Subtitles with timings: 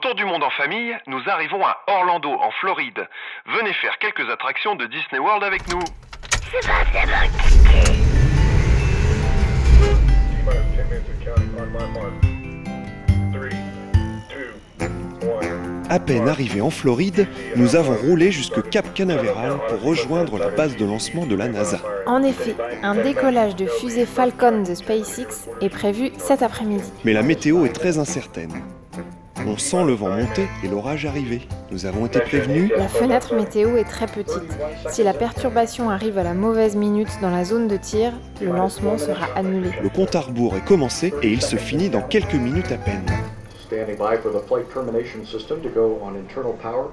[0.00, 3.06] tour du monde en famille, nous arrivons à Orlando, en Floride.
[3.46, 5.80] Venez faire quelques attractions de Disney World avec nous.
[15.90, 20.76] À peine arrivés en Floride, nous avons roulé jusque Cap Canaveral pour rejoindre la base
[20.76, 21.80] de lancement de la NASA.
[22.06, 26.90] En effet, un décollage de fusée Falcon de SpaceX est prévu cet après-midi.
[27.04, 28.62] Mais la météo est très incertaine.
[29.46, 31.42] On sent le vent monter et l'orage arriver.
[31.70, 32.70] Nous avons été prévenus.
[32.76, 34.42] La fenêtre météo est très petite.
[34.90, 38.98] Si la perturbation arrive à la mauvaise minute dans la zone de tir, le lancement
[38.98, 39.70] sera annulé.
[39.82, 43.06] Le compte à rebours est commencé et il se finit dans quelques minutes à peine.
[43.70, 46.88] standing by for the flight termination system to go on internal power.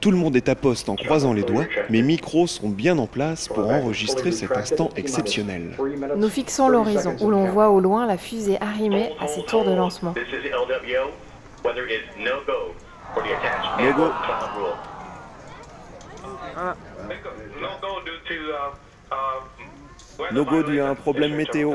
[0.00, 1.64] Tout le monde est à poste en croisant les doigts.
[1.88, 5.76] Mes micros sont bien en place pour enregistrer cet instant exceptionnel.
[6.16, 9.72] Nous fixons l'horizon, où l'on voit au loin la fusée arrimer à ses tours de
[9.72, 10.12] lancement.
[11.62, 11.82] This is LWO.
[11.82, 12.74] Weather is no go
[13.14, 13.78] for the attach.
[13.78, 14.10] No go.
[14.10, 14.76] Cloud rule.
[17.60, 18.74] No go due to uh,
[19.12, 19.40] uh,
[20.18, 21.74] weather No go dû à un problème météo.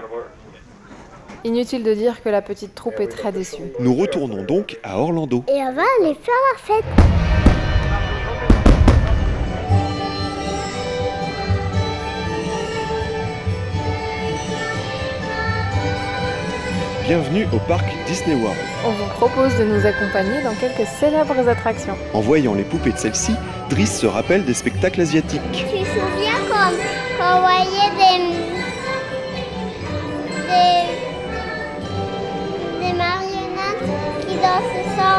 [1.44, 3.72] Inutile de dire que la petite troupe est très déçue.
[3.80, 5.44] Nous retournons donc à Orlando.
[5.48, 7.27] Et on va aller faire la fête.
[17.08, 18.58] Bienvenue au parc Disney World.
[18.86, 21.96] On vous propose de nous accompagner dans quelques célèbres attractions.
[22.14, 23.34] En voyant les poupées de celle-ci,
[23.70, 25.40] Driss se rappelle des spectacles asiatiques.
[25.54, 26.74] Tu te souviens quand,
[27.18, 28.20] quand on voyait des,
[30.50, 30.82] des,
[32.88, 33.88] des marionnettes
[34.28, 35.18] qui dansaient sur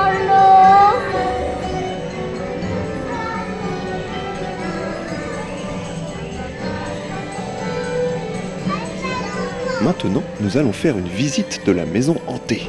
[9.80, 12.68] Maintenant, nous allons faire une visite de la maison hantée.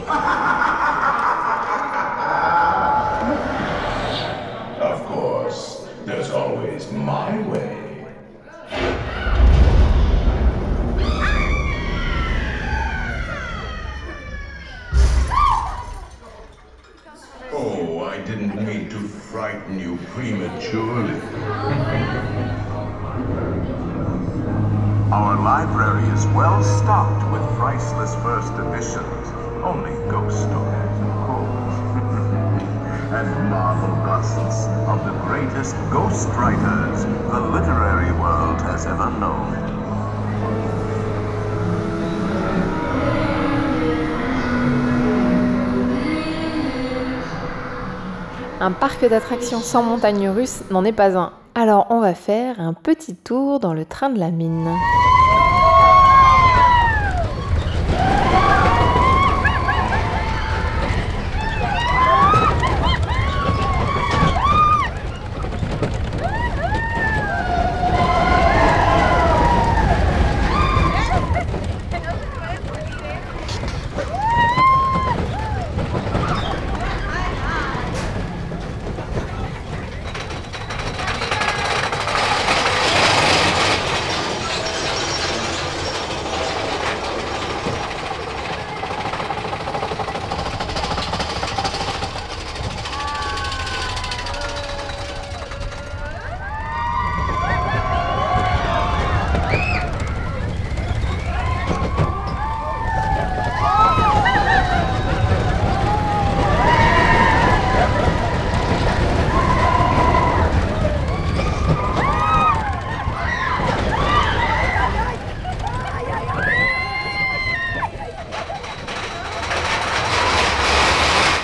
[17.52, 21.20] Oh, I didn't mean to frighten you prematurely.
[25.12, 29.28] Our library is well stocked with priceless first editions.
[29.64, 31.76] Only ghost stories, of course.
[33.18, 39.50] and marvel busts of the greatest ghost writers the literary world has ever known.
[48.62, 51.32] Un parc d'attractions sans montagne russe n'en est pas un.
[51.62, 54.74] Alors on va faire un petit tour dans le train de la mine.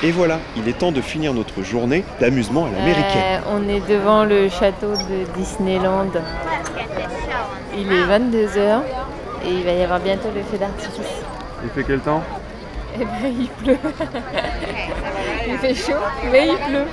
[0.05, 3.41] Et voilà, il est temps de finir notre journée d'amusement à l'américaine.
[3.43, 6.11] Euh, on est devant le château de Disneyland.
[7.75, 8.81] Il est 22h
[9.43, 11.23] et il va y avoir bientôt le feu d'artifice.
[11.63, 12.21] Il fait quel temps?
[12.93, 13.79] Eh ben il pleut.
[15.47, 15.97] il fait chaud,
[16.31, 16.85] mais il pleut.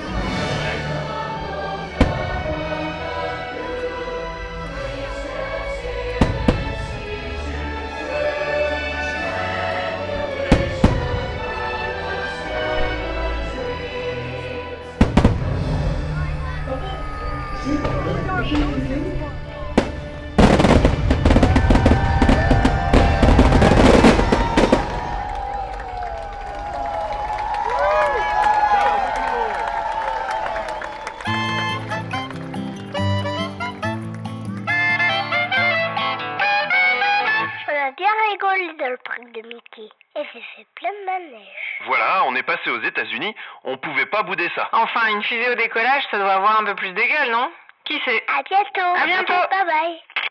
[42.71, 44.69] Aux États-Unis, on pouvait pas bouder ça.
[44.71, 47.51] Enfin, une fusée au décollage, ça doit avoir un peu plus de gueule, non?
[47.85, 49.01] Qui sait À bientôt.
[49.01, 49.47] À bientôt.
[49.49, 50.22] Bye bye.